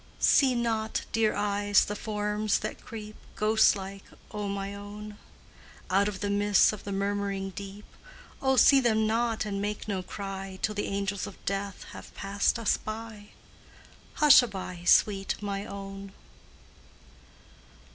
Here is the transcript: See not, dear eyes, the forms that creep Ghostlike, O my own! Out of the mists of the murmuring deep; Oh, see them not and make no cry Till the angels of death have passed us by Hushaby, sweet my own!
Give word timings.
See 0.17 0.55
not, 0.55 1.03
dear 1.11 1.35
eyes, 1.35 1.85
the 1.85 1.95
forms 1.95 2.57
that 2.61 2.83
creep 2.83 3.15
Ghostlike, 3.35 4.01
O 4.31 4.47
my 4.47 4.73
own! 4.73 5.15
Out 5.91 6.07
of 6.07 6.21
the 6.21 6.29
mists 6.31 6.73
of 6.73 6.85
the 6.85 6.91
murmuring 6.91 7.51
deep; 7.51 7.85
Oh, 8.41 8.55
see 8.55 8.79
them 8.79 9.05
not 9.05 9.45
and 9.45 9.61
make 9.61 9.87
no 9.87 10.01
cry 10.01 10.57
Till 10.63 10.73
the 10.73 10.87
angels 10.87 11.27
of 11.27 11.37
death 11.45 11.83
have 11.91 12.15
passed 12.15 12.57
us 12.57 12.77
by 12.77 13.27
Hushaby, 14.15 14.85
sweet 14.87 15.39
my 15.39 15.67
own! 15.67 16.13